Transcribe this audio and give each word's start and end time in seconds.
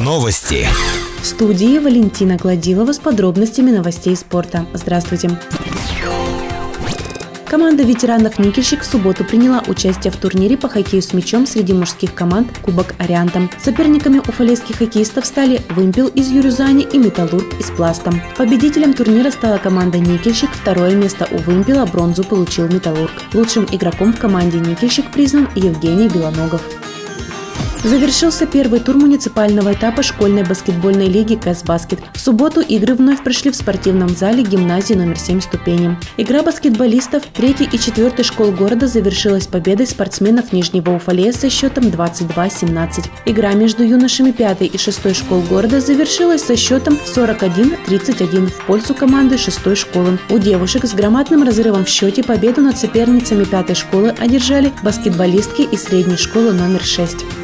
Новости. 0.00 0.66
В 1.22 1.26
студии 1.26 1.78
Валентина 1.78 2.36
Гладилова 2.36 2.92
с 2.92 2.98
подробностями 2.98 3.70
новостей 3.70 4.16
спорта. 4.16 4.66
Здравствуйте. 4.72 5.38
Команда 7.46 7.84
ветеранов 7.84 8.40
«Никельщик» 8.40 8.82
в 8.82 8.84
субботу 8.84 9.22
приняла 9.24 9.62
участие 9.68 10.10
в 10.10 10.16
турнире 10.16 10.56
по 10.56 10.68
хоккею 10.68 11.02
с 11.02 11.12
мячом 11.12 11.46
среди 11.46 11.72
мужских 11.72 12.14
команд 12.14 12.48
«Кубок 12.62 12.96
Орианта». 12.98 13.48
Соперниками 13.62 14.18
уфалейских 14.18 14.78
хоккеистов 14.78 15.24
стали 15.24 15.60
«Вымпел» 15.70 16.08
из 16.08 16.28
Юрюзани 16.28 16.84
и 16.92 16.98
«Металлург» 16.98 17.46
из 17.60 17.70
Пласта. 17.70 18.12
Победителем 18.36 18.92
турнира 18.92 19.30
стала 19.30 19.58
команда 19.58 19.98
«Никельщик». 19.98 20.50
Второе 20.50 20.96
место 20.96 21.28
у 21.30 21.36
«Вымпела» 21.36 21.86
бронзу 21.86 22.24
получил 22.24 22.66
«Металлург». 22.66 23.12
Лучшим 23.34 23.68
игроком 23.70 24.14
в 24.14 24.18
команде 24.18 24.58
«Никельщик» 24.58 25.12
признан 25.12 25.48
Евгений 25.54 26.08
Белоногов. 26.08 26.62
Завершился 27.84 28.46
первый 28.46 28.78
тур 28.78 28.96
муниципального 28.96 29.72
этапа 29.72 30.04
школьной 30.04 30.44
баскетбольной 30.44 31.08
лиги 31.08 31.34
«Кэс 31.34 31.64
Баскет». 31.64 31.98
В 32.14 32.20
субботу 32.20 32.60
игры 32.60 32.94
вновь 32.94 33.24
прошли 33.24 33.50
в 33.50 33.56
спортивном 33.56 34.10
зале 34.10 34.44
гимназии 34.44 34.94
номер 34.94 35.18
7 35.18 35.40
ступени. 35.40 35.98
Игра 36.16 36.44
баскетболистов 36.44 37.24
3 37.34 37.56
и 37.72 37.78
4 37.78 38.22
школ 38.22 38.52
города 38.52 38.86
завершилась 38.86 39.48
победой 39.48 39.88
спортсменов 39.88 40.52
Нижнего 40.52 40.92
Уфалея 40.92 41.32
со 41.32 41.50
счетом 41.50 41.86
22-17. 41.86 43.06
Игра 43.26 43.52
между 43.54 43.82
юношами 43.82 44.30
5 44.30 44.62
и 44.62 44.78
6 44.78 45.16
школ 45.16 45.40
города 45.42 45.80
завершилась 45.80 46.44
со 46.44 46.56
счетом 46.56 46.96
41-31 47.16 48.46
в 48.46 48.66
пользу 48.66 48.94
команды 48.94 49.38
6 49.38 49.76
школы. 49.76 50.20
У 50.30 50.38
девушек 50.38 50.84
с 50.84 50.94
громадным 50.94 51.42
разрывом 51.42 51.84
в 51.84 51.88
счете 51.88 52.22
победу 52.22 52.60
над 52.60 52.78
соперницами 52.78 53.42
5 53.42 53.76
школы 53.76 54.14
одержали 54.20 54.72
баскетболистки 54.84 55.62
из 55.62 55.82
средней 55.82 56.16
школы 56.16 56.52
номер 56.52 56.84
6. 56.84 57.41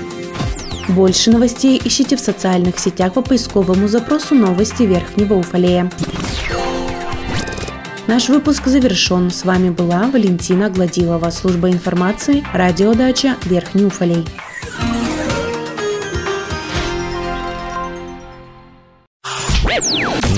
Больше 0.89 1.31
новостей 1.31 1.81
ищите 1.85 2.17
в 2.17 2.21
социальных 2.21 2.79
сетях 2.79 3.13
по 3.13 3.21
поисковому 3.21 3.89
запросу 3.89 4.35
«Новости 4.35 4.85
Верхнего 4.85 5.35
Уфалея». 5.35 5.91
Наш 8.07 8.31
выпуск 8.31 8.67
завершен. 8.67 9.31
С 9.31 9.45
вами 9.45 9.69
была 9.69 10.09
Валентина 10.11 10.71
Гладилова, 10.71 11.29
служба 11.29 11.71
информации, 11.71 12.43
радиодача 12.55 13.37
Верхний 13.45 13.85
Уфалей. 13.85 14.25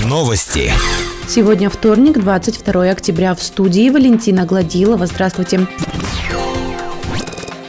Новости. 0.05 0.73
Сегодня 1.29 1.69
вторник, 1.69 2.19
22 2.19 2.91
октября. 2.91 3.33
В 3.35 3.41
студии 3.41 3.89
Валентина 3.89 4.45
Гладилова. 4.45 5.07
Здравствуйте. 5.07 5.65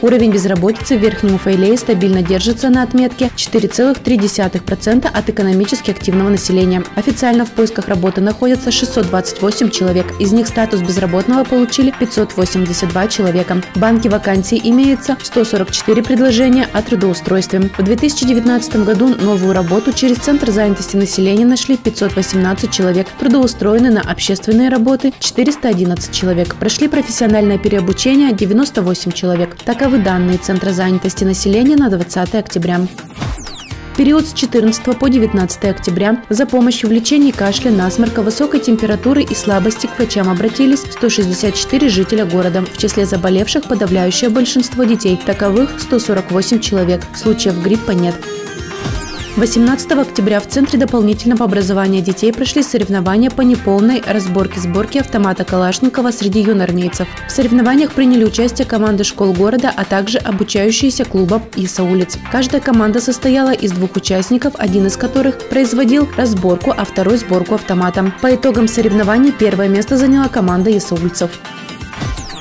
Уровень 0.03 0.31
безработицы 0.33 0.97
в 0.97 1.01
Верхнем 1.01 1.35
Уфайлее 1.35 1.77
стабильно 1.77 2.21
держится 2.21 2.67
на 2.67 2.83
отметке 2.83 3.31
4,3% 3.37 5.07
от 5.07 5.29
экономически 5.29 5.91
активного 5.91 6.27
населения. 6.27 6.83
Официально 6.95 7.45
в 7.45 7.51
поисках 7.51 7.87
работы 7.87 8.19
находятся 8.19 8.69
628 8.69 9.69
человек. 9.69 10.05
Из 10.19 10.33
них 10.33 10.49
статус 10.49 10.81
безработного 10.81 11.45
получили 11.45 11.93
582 11.97 13.07
человека. 13.07 13.61
В 13.73 13.79
банке 13.79 14.09
вакансий 14.09 14.59
имеется 14.61 15.15
144 15.23 16.03
предложения 16.03 16.67
о 16.73 16.81
трудоустройстве. 16.81 17.71
В 17.77 17.81
2019 17.81 18.83
году 18.83 19.15
новую 19.15 19.53
работу 19.53 19.93
через 19.93 20.17
Центр 20.17 20.51
занятости 20.51 20.97
населения 20.97 21.45
нашли 21.45 21.77
518 21.77 22.69
человек. 22.69 23.07
Трудоустроены 23.19 23.89
на 23.89 24.01
общественные 24.01 24.67
работы 24.67 25.13
411 25.19 26.11
человек. 26.11 26.55
Прошли 26.55 26.89
профессиональное 26.89 27.57
переобучение 27.57 28.33
98 28.33 29.13
человек. 29.13 29.55
Таковы 29.63 29.92
Таковы 29.93 30.05
данные 30.05 30.37
Центра 30.39 30.71
занятости 30.71 31.23
населения 31.23 31.75
на 31.75 31.87
20 31.87 32.33
октября. 32.33 32.79
В 32.79 33.95
период 33.95 34.25
с 34.27 34.33
14 34.33 34.97
по 34.97 35.07
19 35.07 35.65
октября 35.65 36.23
за 36.29 36.47
помощью 36.47 36.89
в 36.89 36.91
лечении 36.91 37.29
кашля, 37.29 37.69
насморка, 37.69 38.23
высокой 38.23 38.59
температуры 38.59 39.21
и 39.21 39.35
слабости 39.35 39.85
к 39.85 39.95
врачам 39.95 40.31
обратились 40.31 40.79
164 40.79 41.89
жителя 41.89 42.25
города. 42.25 42.63
В 42.63 42.75
числе 42.75 43.05
заболевших 43.05 43.65
подавляющее 43.65 44.31
большинство 44.31 44.83
детей. 44.83 45.19
Таковых 45.23 45.79
148 45.79 46.59
человек. 46.59 47.03
Случаев 47.15 47.61
гриппа 47.61 47.91
нет. 47.91 48.15
18 49.35 49.91
октября 49.93 50.39
в 50.39 50.47
Центре 50.47 50.77
дополнительного 50.77 51.45
образования 51.45 52.01
детей 52.01 52.31
прошли 52.31 52.61
соревнования 52.61 53.31
по 53.31 53.41
неполной 53.41 53.99
разборке-сборке 54.05 54.99
автомата 54.99 55.43
Калашникова 55.43 56.11
среди 56.11 56.41
юнорнейцев. 56.41 57.07
В 57.27 57.31
соревнованиях 57.31 57.93
приняли 57.93 58.25
участие 58.25 58.67
команды 58.67 59.03
школ 59.03 59.33
города, 59.33 59.73
а 59.75 59.85
также 59.85 60.19
обучающиеся 60.19 61.05
клуба 61.05 61.41
ИСа 61.55 61.81
улиц. 61.81 62.15
Каждая 62.31 62.61
команда 62.61 63.01
состояла 63.01 63.53
из 63.53 63.71
двух 63.71 63.95
участников, 63.95 64.53
один 64.59 64.85
из 64.85 64.97
которых 64.97 65.39
производил 65.49 66.07
разборку, 66.15 66.71
а 66.77 66.85
второй– 66.85 67.17
сборку 67.17 67.55
автомата. 67.55 68.13
По 68.21 68.35
итогам 68.35 68.67
соревнований 68.67 69.31
первое 69.31 69.67
место 69.67 69.97
заняла 69.97 70.27
команда 70.27 70.77
ИСа 70.77 70.93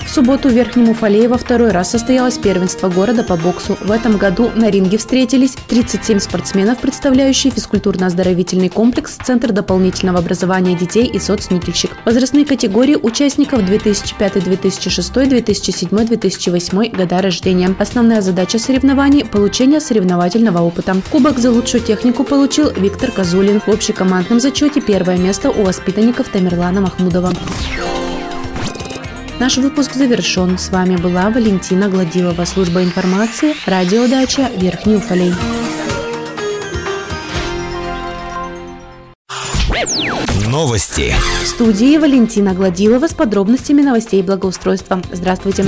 улицев 0.03 0.15
субботу 0.15 0.49
в 0.49 0.53
Верхнем 0.53 0.89
Уфалее 0.91 1.29
во 1.29 1.39
второй 1.39 1.71
раз 1.71 1.91
состоялось 1.91 2.39
первенство 2.39 2.89
города 2.89 3.23
по 3.23 3.37
боксу. 3.37 3.77
В 3.81 3.91
этом 3.91 4.17
году 4.17 4.51
на 4.55 4.71
ринге 4.71 4.99
встретились 4.99 5.55
37 5.69 6.19
спортсменов, 6.19 6.79
представляющие 6.81 7.53
физкультурно-оздоровительный 7.53 8.69
комплекс 8.69 9.17
Центр 9.17 9.53
дополнительного 9.53 10.19
образования 10.19 10.77
детей 10.77 11.07
и 11.07 11.19
соцникельщик. 11.19 11.91
Возрастные 12.05 12.45
категории 12.45 12.97
участников 12.97 13.65
2005, 13.65 14.45
2006, 14.45 15.13
2007, 15.13 15.89
2008 15.89 16.91
года 16.91 17.23
рождения. 17.23 17.75
Основная 17.79 18.21
задача 18.21 18.59
соревнований– 18.59 19.25
получение 19.33 19.81
соревновательного 19.81 20.63
опыта. 20.63 20.97
Кубок 21.11 21.39
за 21.39 21.51
лучшую 21.51 21.83
технику 21.83 22.25
получил 22.25 22.71
Виктор 22.71 23.11
Козулин. 23.11 23.61
В 23.61 23.69
общекомандном 23.69 24.41
зачете 24.41 24.81
первое 24.81 25.17
место 25.17 25.51
у 25.51 25.65
воспитанников 25.65 26.29
Тамерлана 26.29 26.81
Махмудова. 26.81 27.33
Наш 29.43 29.57
выпуск 29.57 29.95
завершен. 29.95 30.57
С 30.57 30.71
вами 30.71 30.95
была 30.95 31.29
Валентина 31.29 31.89
Гладилова, 31.89 32.45
служба 32.45 32.85
информации, 32.85 33.57
радиодача 33.67 34.49
Верхний 34.57 34.95
Уфалей. 34.95 35.35
Новости. 40.47 41.13
В 41.43 41.49
студии 41.49 41.99
Валентина 41.99 42.55
Гладилова 42.55 43.09
с 43.09 43.15
подробностями 43.15 43.83
новостей 43.83 44.23
благоустройства. 44.23 45.03
Здравствуйте. 45.11 45.65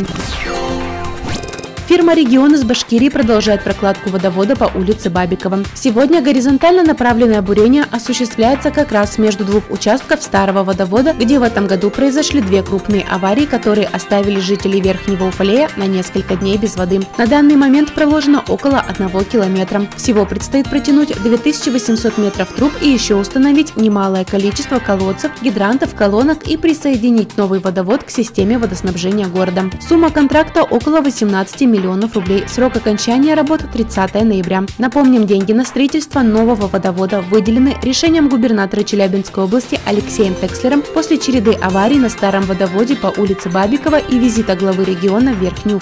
Фирма 1.95 2.15
«Регион» 2.15 2.53
из 2.55 2.65
Башкирии 2.65 3.09
продолжает 3.09 3.63
прокладку 3.63 4.11
водовода 4.11 4.57
по 4.57 4.65
улице 4.65 5.11
Бабикова. 5.11 5.63
Сегодня 5.77 6.21
горизонтально 6.21 6.83
направленное 6.83 7.41
бурение 7.41 7.85
осуществляется 7.89 8.73
как 8.73 8.91
раз 8.91 9.17
между 9.17 9.45
двух 9.45 9.71
участков 9.71 10.21
старого 10.21 10.65
водовода, 10.65 11.13
где 11.13 11.39
в 11.39 11.45
этом 11.45 11.69
году 11.69 11.91
произошли 11.91 12.41
две 12.41 12.65
крупные 12.65 13.07
аварии, 13.09 13.47
которые 13.47 13.87
оставили 13.87 14.41
жителей 14.41 14.81
Верхнего 14.81 15.27
Уфалея 15.29 15.71
на 15.77 15.87
несколько 15.87 16.35
дней 16.35 16.59
без 16.59 16.75
воды. 16.75 17.01
На 17.17 17.29
данный 17.29 17.55
момент 17.55 17.95
проложено 17.95 18.43
около 18.49 18.81
одного 18.81 19.23
километра. 19.23 19.87
Всего 19.97 20.27
предстоит 20.27 20.69
протянуть 20.69 21.15
2800 21.23 22.19
метров 22.19 22.49
труб 22.55 22.73
и 22.83 22.89
еще 22.89 23.15
установить 23.15 23.77
немалое 23.77 24.25
количество 24.25 24.81
колодцев, 24.81 25.31
гидрантов, 25.43 25.95
колонок 25.95 26.49
и 26.49 26.57
присоединить 26.57 27.37
новый 27.37 27.61
водовод 27.61 28.03
к 28.03 28.11
системе 28.11 28.59
водоснабжения 28.59 29.29
города. 29.29 29.71
Сумма 29.89 30.11
контракта 30.11 30.65
около 30.65 31.01
18 31.01 31.61
миллионов 31.61 31.84
миллионов 31.85 32.15
рублей. 32.15 32.45
Срок 32.49 32.77
окончания 32.77 33.35
работы 33.35 33.67
30 33.67 34.15
ноября. 34.25 34.65
Напомним, 34.79 35.27
деньги 35.27 35.53
на 35.53 35.65
строительство 35.65 36.21
нового 36.21 36.67
водовода 36.67 37.21
выделены 37.21 37.77
решением 37.83 38.29
губернатора 38.29 38.83
Челябинской 38.83 39.45
области 39.45 39.79
Алексеем 39.85 40.35
Текслером 40.35 40.83
после 40.95 41.19
череды 41.19 41.53
аварий 41.53 41.99
на 41.99 42.09
старом 42.09 42.45
водоводе 42.45 42.97
по 42.97 43.09
улице 43.09 43.51
Бабикова 43.51 43.99
и 43.99 44.19
визита 44.19 44.57
главы 44.57 44.85
региона 44.85 45.33
в 45.33 45.41
Верхний. 45.41 45.75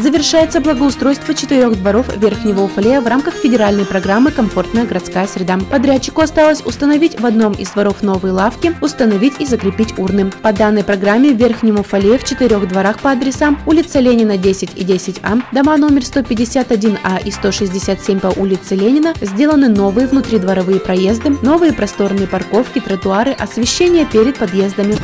Завершается 0.00 0.62
благоустройство 0.62 1.34
четырех 1.34 1.76
дворов 1.76 2.16
Верхнего 2.16 2.62
Уфалея 2.62 3.02
в 3.02 3.06
рамках 3.06 3.34
федеральной 3.34 3.84
программы 3.84 4.30
«Комфортная 4.30 4.86
городская 4.86 5.26
среда». 5.26 5.58
Подрядчику 5.70 6.22
осталось 6.22 6.64
установить 6.64 7.20
в 7.20 7.26
одном 7.26 7.52
из 7.52 7.68
дворов 7.72 8.02
новые 8.02 8.32
лавки, 8.32 8.74
установить 8.80 9.34
и 9.40 9.44
закрепить 9.44 9.98
урны. 9.98 10.32
По 10.40 10.54
данной 10.54 10.84
программе 10.84 11.34
в 11.34 11.36
Верхнем 11.36 11.80
Уфалее 11.80 12.16
в 12.16 12.24
четырех 12.24 12.66
дворах 12.66 13.00
по 13.00 13.10
адресам 13.10 13.60
улица 13.66 14.00
Ленина 14.00 14.38
10 14.38 14.70
и 14.74 14.84
10А, 14.84 15.42
дома 15.52 15.76
номер 15.76 16.00
151А 16.00 17.22
и 17.22 17.30
167 17.30 18.20
по 18.20 18.28
улице 18.28 18.76
Ленина 18.76 19.12
сделаны 19.20 19.68
новые 19.68 20.06
внутридворовые 20.06 20.80
проезды, 20.80 21.36
новые 21.42 21.74
просторные 21.74 22.26
парковки, 22.26 22.80
тротуары, 22.80 23.32
освещение 23.32 24.06
перед 24.06 24.38
подъездами. 24.38 24.96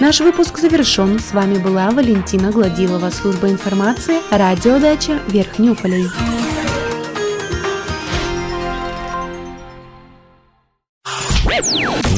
Наш 0.00 0.20
выпуск 0.20 0.58
завершен. 0.58 1.18
С 1.18 1.34
вами 1.34 1.58
была 1.58 1.90
Валентина 1.90 2.50
Гладилова, 2.50 3.10
служба 3.10 3.50
информации, 3.50 4.20
радиодача 4.30 5.20
Верхний 5.28 5.68
Уфалей. 5.68 6.06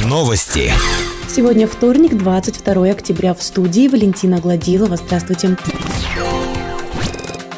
Новости. 0.06 0.73
Сегодня 1.29 1.67
вторник, 1.67 2.17
22 2.17 2.90
октября. 2.90 3.34
В 3.34 3.43
студии 3.43 3.88
Валентина 3.88 4.38
Гладилова. 4.38 4.96
Здравствуйте. 4.96 5.56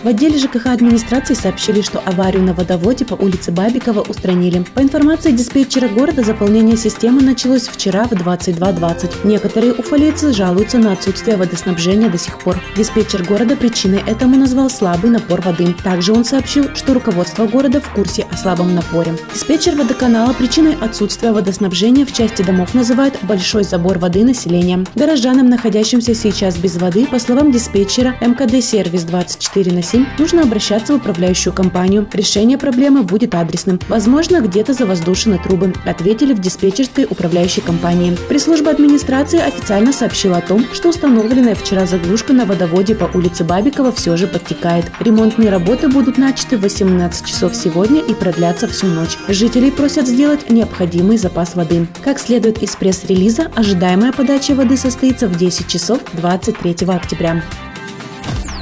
В 0.05 0.06
отделе 0.06 0.39
ЖКХ 0.39 0.67
администрации 0.67 1.33
сообщили, 1.33 1.81
что 1.81 1.99
аварию 1.99 2.43
на 2.43 2.53
водоводе 2.53 3.06
по 3.06 3.15
улице 3.15 3.51
Бабикова 3.51 4.03
устранили. 4.03 4.62
По 4.75 4.81
информации 4.81 5.33
диспетчера 5.33 5.89
города, 5.89 6.23
заполнение 6.23 6.77
системы 6.77 7.23
началось 7.23 7.69
вчера 7.69 8.05
в 8.05 8.12
22.20. 8.12 9.27
Некоторые 9.27 9.73
уфалейцы 9.73 10.35
жалуются 10.35 10.77
на 10.77 10.93
отсутствие 10.93 11.39
водоснабжения 11.39 12.11
до 12.11 12.19
сих 12.19 12.39
пор. 12.39 12.61
Диспетчер 12.77 13.23
города 13.23 13.56
причиной 13.56 14.03
этому 14.06 14.37
назвал 14.37 14.69
слабый 14.69 15.11
напор 15.11 15.41
воды. 15.41 15.75
Также 15.83 16.12
он 16.12 16.27
сообщил, 16.27 16.67
что 16.75 16.93
руководство 16.93 17.47
города 17.47 17.81
в 17.81 17.89
курсе 17.89 18.27
о 18.31 18.37
слабом 18.37 18.75
напоре. 18.75 19.17
Диспетчер 19.33 19.75
водоканала 19.75 20.35
причиной 20.35 20.77
отсутствия 20.83 21.33
водоснабжения 21.33 22.05
в 22.05 22.12
части 22.12 22.43
домов 22.43 22.75
называет 22.75 23.15
большой 23.23 23.65
забор 23.65 23.99
воды 23.99 24.23
населения. 24.23 24.85
Горожанам, 24.95 25.49
находящимся 25.49 26.15
сейчас 26.15 26.59
без 26.59 26.77
воды, 26.77 27.07
по 27.07 27.19
словам 27.19 27.50
диспетчера 27.50 28.17
МКД 28.21 28.62
«Сервис 28.62 29.05
24 29.05 29.73
на 29.73 29.79
7», 29.79 29.94
нужно 30.19 30.43
обращаться 30.43 30.93
в 30.93 30.96
управляющую 30.96 31.52
компанию. 31.52 32.06
Решение 32.12 32.58
проблемы 32.58 33.02
будет 33.02 33.35
адресным. 33.35 33.81
Возможно, 33.88 34.41
где-то 34.41 34.75
завоздушены 34.75 35.38
трубы, 35.38 35.73
ответили 35.85 36.32
в 36.32 36.41
диспетчерской 36.41 37.06
управляющей 37.08 37.62
компании. 37.62 38.17
Пресс-служба 38.29 38.70
администрации 38.70 39.41
официально 39.41 39.93
сообщила 39.93 40.38
о 40.38 40.41
том, 40.41 40.64
что 40.73 40.88
установленная 40.88 41.55
вчера 41.55 41.87
заглушка 41.87 42.32
на 42.32 42.44
водоводе 42.44 42.94
по 42.94 43.11
улице 43.17 43.44
Бабикова 43.44 43.93
все 43.93 44.17
же 44.17 44.26
подтекает. 44.26 44.87
Ремонтные 45.00 45.50
работы 45.50 45.88
будут 45.88 46.19
начаты 46.19 46.56
в 46.56 46.62
18 46.62 47.26
часов 47.26 47.55
сегодня 47.55 48.00
и 48.00 48.14
продлятся 48.14 48.67
всю 48.69 48.87
ночь. 48.87 49.17
Жителей 49.29 49.70
просят 49.70 50.06
сделать 50.06 50.50
необходимый 50.50 51.19
запас 51.19 51.55
воды. 51.55 51.87
Как 52.02 52.19
следует 52.19 52.62
из 52.62 52.76
пресс-релиза, 52.76 53.50
ожидаемая 53.55 54.12
подача 54.12 54.55
воды 54.55 54.76
состоится 54.76 55.29
в 55.29 55.37
10 55.37 55.69
часов 55.69 56.00
23 56.12 56.87
октября. 56.88 57.43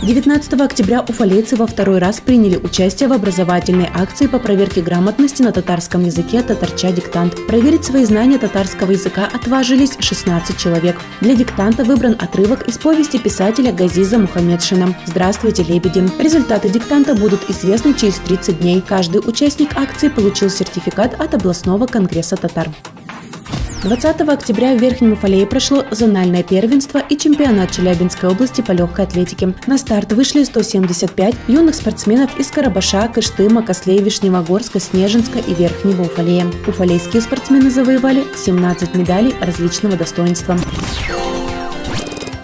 19 0.03 0.61
октября 0.61 1.01
уфалейцы 1.09 1.55
во 1.55 1.65
второй 1.65 1.99
раз 1.99 2.19
приняли 2.19 2.57
участие 2.57 3.09
в 3.09 3.13
образовательной 3.13 3.89
акции 3.95 4.27
по 4.27 4.41
проверке 4.41 4.83
грамотности 4.83 5.43
на 5.43 5.53
татарском 5.53 6.05
языке 6.05 6.43
«Татарча 6.43 6.91
диктант». 6.91 7.47
Проверить 7.47 7.85
свои 7.85 8.05
знания 8.05 8.37
татарского 8.37 8.91
языка 8.91 9.29
отважились 9.33 9.97
16 10.01 10.59
человек. 10.59 11.01
Для 11.21 11.37
диктанта 11.37 11.85
выбран 11.85 12.17
отрывок 12.19 12.67
из 12.67 12.79
повести 12.79 13.17
писателя 13.19 13.73
Газиза 13.73 14.19
Мухаммедшина 14.19 14.97
«Здравствуйте, 15.07 15.63
лебеди». 15.63 16.05
Результаты 16.21 16.69
диктанта 16.69 17.15
будут 17.15 17.49
известны 17.49 17.95
через 17.95 18.17
30 18.17 18.59
дней. 18.59 18.83
Каждый 18.85 19.19
участник 19.25 19.77
акции 19.77 20.09
получил 20.09 20.51
сертификат 20.51 21.15
от 21.21 21.33
областного 21.35 21.87
конгресса 21.87 22.35
татар. 22.35 22.69
20 23.83 24.21
октября 24.29 24.77
в 24.77 24.81
Верхнем 24.81 25.15
Уфалее 25.15 25.45
прошло 25.45 25.85
зональное 25.91 26.45
первенство 26.45 26.99
и 26.99 27.17
чемпионат 27.17 27.73
Челябинской 27.73 28.31
области 28.31 28.61
по 28.61 28.71
легкой 28.71 29.07
атлетике. 29.07 29.55
На 29.67 29.77
старт 29.77 30.13
вышли 30.13 30.45
175 30.45 31.35
юных 31.49 31.75
спортсменов 31.75 32.39
из 32.39 32.49
Карабаша, 32.53 33.09
Кыштыма, 33.09 33.65
Кослей, 33.65 33.99
Вишневогорска, 33.99 34.79
Снежинска 34.79 35.41
и 35.41 35.53
Верхнего 35.55 36.03
Уфалея. 36.03 36.47
Уфалейские 36.69 37.23
спортсмены 37.23 37.71
завоевали 37.71 38.23
17 38.37 38.95
медалей 38.95 39.35
различного 39.41 39.97
достоинства. 39.97 40.57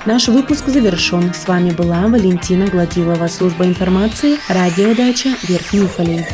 Наш 0.07 0.27
выпуск 0.27 0.67
завершен. 0.67 1.33
С 1.33 1.47
вами 1.47 1.71
была 1.71 2.09
Валентина 2.09 2.67
Гладилова, 2.67 3.29
служба 3.29 3.65
информации, 3.65 4.39
радиодача 4.49 5.37
Верхний 5.47 5.83
Уфалей. 5.83 6.27